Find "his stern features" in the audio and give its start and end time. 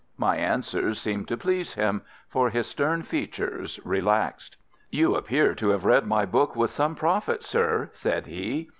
2.49-3.79